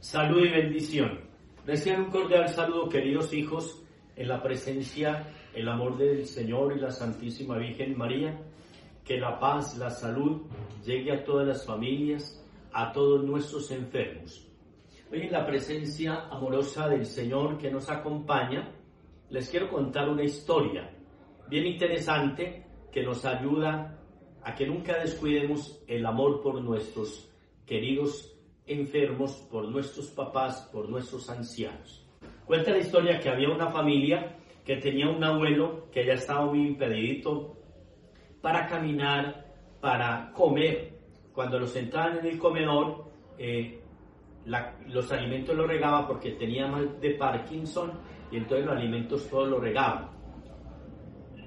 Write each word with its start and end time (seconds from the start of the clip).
Salud 0.00 0.46
y 0.46 0.48
bendición. 0.48 1.20
Reciban 1.66 2.04
un 2.04 2.10
cordial 2.10 2.48
saludo, 2.48 2.88
queridos 2.88 3.34
hijos, 3.34 3.82
en 4.16 4.28
la 4.28 4.42
presencia, 4.42 5.28
el 5.54 5.68
amor 5.68 5.98
del 5.98 6.24
Señor 6.24 6.74
y 6.74 6.80
la 6.80 6.90
Santísima 6.90 7.58
Virgen 7.58 7.98
María. 7.98 8.40
Que 9.04 9.18
la 9.18 9.38
paz, 9.38 9.76
la 9.76 9.90
salud 9.90 10.40
llegue 10.86 11.12
a 11.12 11.22
todas 11.22 11.46
las 11.46 11.66
familias, 11.66 12.42
a 12.72 12.92
todos 12.92 13.22
nuestros 13.24 13.70
enfermos. 13.72 14.48
Hoy 15.12 15.20
en 15.20 15.32
la 15.32 15.44
presencia 15.44 16.28
amorosa 16.30 16.88
del 16.88 17.04
Señor 17.04 17.58
que 17.58 17.70
nos 17.70 17.90
acompaña, 17.90 18.72
les 19.28 19.50
quiero 19.50 19.68
contar 19.68 20.08
una 20.08 20.24
historia 20.24 20.90
bien 21.50 21.66
interesante 21.66 22.64
que 22.90 23.02
nos 23.02 23.26
ayuda 23.26 23.98
a 24.42 24.54
que 24.54 24.66
nunca 24.66 24.98
descuidemos 24.98 25.78
el 25.86 26.06
amor 26.06 26.40
por 26.40 26.62
nuestros 26.62 27.30
queridos 27.66 28.39
enfermos, 28.70 29.32
por 29.50 29.68
nuestros 29.68 30.06
papás, 30.08 30.68
por 30.72 30.88
nuestros 30.88 31.28
ancianos. 31.28 32.06
Cuenta 32.44 32.70
la 32.70 32.78
historia 32.78 33.20
que 33.20 33.28
había 33.28 33.50
una 33.50 33.68
familia 33.68 34.36
que 34.64 34.76
tenía 34.76 35.08
un 35.08 35.22
abuelo 35.22 35.88
que 35.90 36.06
ya 36.06 36.14
estaba 36.14 36.46
muy 36.46 36.66
impedidito 36.66 37.56
para 38.40 38.66
caminar, 38.66 39.46
para 39.80 40.32
comer. 40.32 40.98
Cuando 41.32 41.58
lo 41.58 41.66
sentaban 41.66 42.18
en 42.18 42.26
el 42.26 42.38
comedor, 42.38 43.10
eh, 43.38 43.80
los 44.86 45.12
alimentos 45.12 45.56
los 45.56 45.66
regaba 45.66 46.06
porque 46.06 46.32
tenía 46.32 46.66
mal 46.66 47.00
de 47.00 47.10
Parkinson 47.10 47.92
y 48.30 48.36
entonces 48.36 48.66
los 48.66 48.76
alimentos 48.76 49.28
todos 49.28 49.48
lo 49.48 49.58
regaban. 49.58 50.10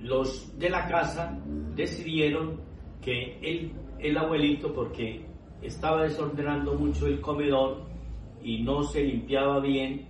Los 0.00 0.58
de 0.58 0.70
la 0.70 0.88
casa 0.88 1.38
decidieron 1.74 2.60
que 3.00 3.38
el, 3.40 3.72
el 3.98 4.16
abuelito, 4.16 4.72
porque 4.72 5.31
estaba 5.62 6.02
desordenando 6.02 6.74
mucho 6.74 7.06
el 7.06 7.20
comedor 7.20 7.82
y 8.42 8.62
no 8.62 8.82
se 8.82 9.02
limpiaba 9.02 9.60
bien, 9.60 10.08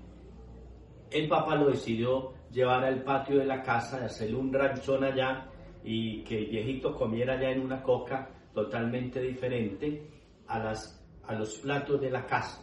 el 1.10 1.28
papá 1.28 1.56
lo 1.56 1.68
decidió 1.68 2.32
llevar 2.50 2.84
al 2.84 3.02
patio 3.02 3.38
de 3.38 3.44
la 3.44 3.62
casa, 3.62 4.04
hacerle 4.04 4.36
un 4.36 4.52
ranchón 4.52 5.04
allá 5.04 5.46
y 5.84 6.22
que 6.22 6.38
el 6.38 6.46
viejito 6.46 6.94
comiera 6.94 7.40
ya 7.40 7.50
en 7.50 7.60
una 7.60 7.82
coca 7.82 8.30
totalmente 8.54 9.20
diferente 9.20 10.06
a, 10.46 10.58
las, 10.58 11.04
a 11.26 11.34
los 11.34 11.56
platos 11.56 12.00
de 12.00 12.10
la 12.10 12.24
casa. 12.26 12.62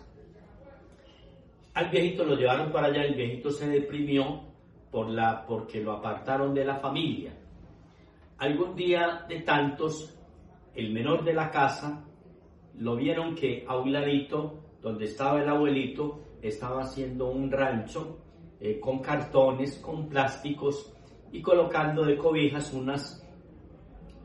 Al 1.73 1.89
viejito 1.89 2.23
lo 2.23 2.35
llevaron 2.35 2.71
para 2.71 2.87
allá, 2.87 3.03
el 3.03 3.15
viejito 3.15 3.51
se 3.51 3.67
deprimió 3.67 4.41
por 4.91 5.09
la, 5.09 5.45
porque 5.45 5.81
lo 5.81 5.93
apartaron 5.93 6.53
de 6.53 6.65
la 6.65 6.77
familia. 6.77 7.33
Algún 8.39 8.75
día 8.75 9.25
de 9.27 9.41
tantos, 9.41 10.17
el 10.75 10.91
menor 10.91 11.23
de 11.23 11.33
la 11.33 11.51
casa 11.51 12.08
lo 12.79 12.95
vieron 12.95 13.35
que 13.35 13.65
a 13.67 13.77
un 13.77 13.91
ladito, 13.91 14.59
donde 14.81 15.05
estaba 15.05 15.41
el 15.41 15.49
abuelito, 15.49 16.21
estaba 16.41 16.83
haciendo 16.83 17.29
un 17.29 17.51
rancho 17.51 18.19
eh, 18.61 18.79
con 18.79 18.99
cartones, 18.99 19.77
con 19.77 20.07
plásticos 20.07 20.93
y 21.31 21.41
colocando 21.41 22.05
de 22.05 22.17
cobijas 22.17 22.73
unas, 22.73 23.21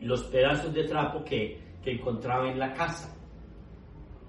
los 0.01 0.23
pedazos 0.25 0.73
de 0.73 0.85
trapo 0.85 1.25
que, 1.25 1.61
que 1.83 1.93
encontraba 1.93 2.49
en 2.51 2.61
la 2.61 2.73
casa. 2.73 3.17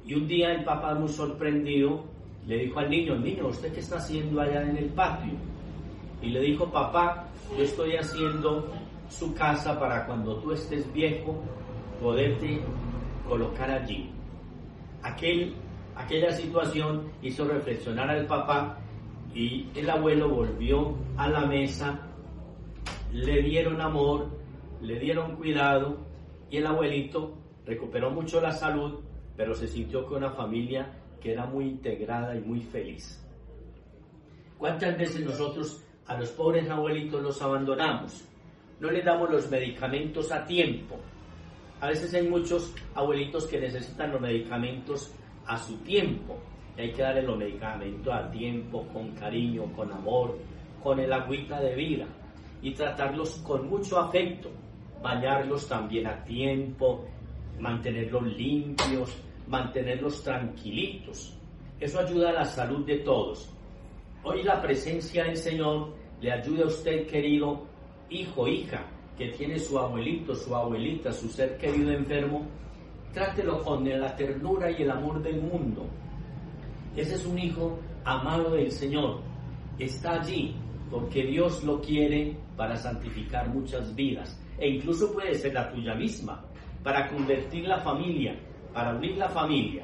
Y 0.03 0.16
un 0.16 0.28
día 0.28 0.52
el 0.52 0.64
papá, 0.64 0.96
muy 0.96 1.09
sorprendido, 1.09 2.03
le 2.48 2.58
dijo 2.58 2.80
al 2.80 2.90
niño, 2.90 3.16
niño, 3.18 3.48
¿usted 3.48 3.73
qué 3.73 3.80
está 3.80 3.98
haciendo 3.98 4.42
allá 4.42 4.64
en 4.64 4.78
el 4.78 4.90
patio? 4.90 5.34
Y 6.22 6.30
le 6.30 6.42
dijo, 6.42 6.72
papá, 6.72 7.28
yo 7.56 7.64
estoy 7.64 7.96
haciendo 7.96 8.72
su 9.08 9.36
casa 9.36 9.80
para 9.80 10.08
cuando 10.08 10.38
tú 10.38 10.52
estés 10.52 10.92
viejo, 10.94 11.40
poderte 12.02 12.59
colocar 13.28 13.70
allí. 13.70 14.14
Aquel, 15.06 15.53
aquella 15.95 16.31
situación 16.31 17.12
hizo 17.22 17.46
reflexionar 17.46 18.09
al 18.09 18.25
papá 18.25 18.79
y 19.35 19.68
el 19.75 19.88
abuelo 19.88 20.28
volvió 20.29 20.96
a 21.16 21.29
la 21.29 21.46
mesa, 21.46 22.00
le 23.13 23.44
dieron 23.44 23.79
amor, 23.81 24.28
le 24.81 24.97
dieron 24.97 25.35
cuidado 25.35 25.97
y 26.50 26.57
el 26.57 26.66
abuelito 26.66 27.38
recuperó 27.68 28.09
mucho 28.09 28.41
la 28.41 28.52
salud, 28.52 29.02
pero 29.38 29.53
se 29.53 29.68
sintió 29.68 30.07
con 30.07 30.18
una 30.18 30.31
familia 30.31 30.91
que 31.22 31.34
era 31.34 31.46
muy 31.46 31.66
integrada 31.66 32.35
y 32.35 32.40
muy 32.40 32.62
feliz. 32.62 33.24
¿Cuántas 34.58 34.97
veces 34.97 35.24
nosotros 35.24 35.84
a 36.08 36.18
los 36.18 36.31
pobres 36.31 36.68
abuelitos 36.68 37.22
los 37.22 37.40
abandonamos? 37.44 38.28
No 38.79 38.90
les 38.90 39.06
damos 39.06 39.29
los 39.29 39.52
medicamentos 39.52 40.31
a 40.31 40.44
tiempo 40.47 40.97
a 41.81 41.88
veces 41.88 42.13
hay 42.13 42.28
muchos 42.28 42.74
abuelitos 42.94 43.46
que 43.47 43.59
necesitan 43.59 44.12
los 44.12 44.22
medicamentos 44.22 45.13
a 45.46 45.58
su 45.58 45.78
tiempo. 45.78 46.38
hay 46.78 46.91
que 46.91 47.02
darle 47.02 47.22
los 47.22 47.38
medicamentos 47.38 48.13
a 48.13 48.30
tiempo, 48.31 48.86
con 48.91 49.12
cariño, 49.12 49.72
con 49.75 49.91
amor, 49.91 50.38
con 50.84 51.00
el 51.00 51.12
agüita 51.12 51.59
de 51.62 51.74
vida 51.75 52.06
y 52.62 52.72
tratarlos 52.72 53.38
con 53.38 53.69
mucho 53.69 54.00
afecto, 54.00 54.50
bañarlos 55.02 55.68
también 55.68 56.08
a 56.08 56.24
tiempo, 56.24 57.06
mantenerlos 57.59 58.24
limpios, 58.35 59.16
mantenerlos 59.47 60.24
tranquilitos. 60.24 61.38
Eso 61.80 62.00
ayuda 62.00 62.30
a 62.30 62.34
la 62.34 62.46
salud 62.46 62.85
de 62.85 62.97
todos. 62.97 63.50
Hoy 64.24 64.44
la 64.44 64.62
presencia 64.62 65.25
del 65.25 65.38
Señor 65.38 65.94
le 66.22 66.31
ayuda 66.31 66.64
a 66.64 66.68
usted, 66.68 67.08
querido 67.08 67.64
hijo, 68.09 68.47
hija, 68.47 68.85
que 69.18 69.30
tiene 69.30 69.59
su 69.59 69.80
abuelito, 69.80 70.36
su 70.36 70.56
abuelita, 70.56 71.12
su 71.12 71.30
ser 71.30 71.58
querido 71.58 71.92
enfermo, 71.92 72.46
trátelo 73.14 73.62
con 73.64 73.88
la 73.88 74.16
ternura 74.16 74.70
y 74.72 74.84
el 74.84 74.92
amor 74.92 75.22
del 75.24 75.42
mundo. 75.42 75.86
Ese 76.96 77.16
es 77.16 77.26
un 77.26 77.40
hijo 77.40 77.80
amado 78.03 78.52
del 78.52 78.72
Señor. 78.72 79.22
Está 79.80 80.22
allí 80.22 80.56
porque 80.90 81.24
Dios 81.26 81.64
lo 81.64 81.81
quiere 81.81 82.38
para 82.56 82.76
santificar 82.76 83.50
muchas 83.50 83.96
vidas. 83.96 84.40
E 84.58 84.70
incluso 84.70 85.14
puede 85.14 85.34
ser 85.36 85.53
la 85.53 85.72
tuya 85.72 85.96
misma, 85.96 86.44
para 86.84 87.09
convertir 87.09 87.68
la 87.68 87.80
familia, 87.80 88.38
para 88.74 88.96
unir 88.96 89.18
la 89.18 89.30
familia. 89.30 89.84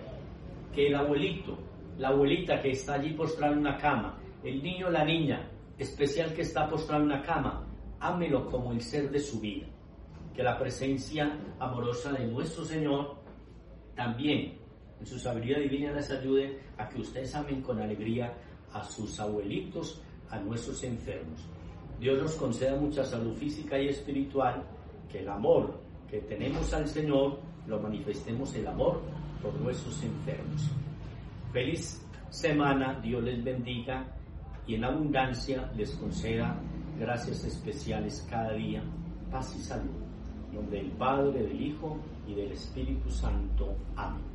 Que 0.73 0.87
el 0.87 0.95
abuelito, 0.95 1.57
la 1.97 2.09
abuelita 2.09 2.61
que 2.61 2.71
está 2.71 2.93
allí 2.95 3.13
postrada 3.13 3.53
en 3.53 3.59
una 3.59 3.77
cama, 3.77 4.17
el 4.43 4.61
niño 4.61 4.89
la 4.89 5.03
niña 5.03 5.49
especial 5.77 6.33
que 6.33 6.41
está 6.41 6.69
postrado 6.69 7.03
en 7.03 7.11
una 7.11 7.21
cama, 7.21 7.65
ámelo 8.01 8.49
como 8.49 8.71
el 8.71 8.81
ser 8.81 9.09
de 9.09 9.19
su 9.19 9.39
vida. 9.39 9.67
Que 10.35 10.43
la 10.43 10.57
presencia 10.57 11.37
amorosa 11.59 12.11
de 12.11 12.25
nuestro 12.27 12.65
Señor 12.65 13.15
también 13.95 14.57
en 14.99 15.05
su 15.05 15.17
sabiduría 15.17 15.59
divina 15.59 15.91
les 15.93 16.11
ayude 16.11 16.59
a 16.77 16.87
que 16.89 17.01
ustedes 17.01 17.33
amen 17.35 17.61
con 17.61 17.79
alegría 17.79 18.33
a 18.73 18.83
sus 18.83 19.19
abuelitos, 19.19 20.01
a 20.29 20.39
nuestros 20.39 20.83
enfermos. 20.83 21.41
Dios 21.99 22.21
nos 22.21 22.35
conceda 22.35 22.75
mucha 22.75 23.03
salud 23.03 23.35
física 23.35 23.79
y 23.79 23.89
espiritual, 23.89 24.63
que 25.11 25.19
el 25.19 25.29
amor 25.29 25.79
que 26.09 26.19
tenemos 26.21 26.73
al 26.73 26.87
Señor 26.87 27.39
lo 27.67 27.79
manifestemos 27.79 28.53
el 28.55 28.67
amor 28.67 29.01
por 29.41 29.53
nuestros 29.59 30.01
enfermos. 30.03 30.69
Feliz 31.51 32.05
semana, 32.29 32.99
Dios 33.01 33.23
les 33.23 33.43
bendiga 33.43 34.05
y 34.65 34.75
en 34.75 34.85
abundancia 34.85 35.71
les 35.75 35.91
conceda 35.91 36.57
gracias 37.01 37.43
especiales 37.43 38.25
cada 38.29 38.53
día, 38.53 38.83
paz 39.31 39.55
y 39.57 39.61
salud. 39.61 39.89
En 40.49 40.55
nombre 40.55 40.77
del 40.77 40.91
Padre, 40.91 41.43
del 41.43 41.59
Hijo 41.59 41.97
y 42.27 42.35
del 42.35 42.51
Espíritu 42.51 43.09
Santo. 43.09 43.75
Amén. 43.95 44.30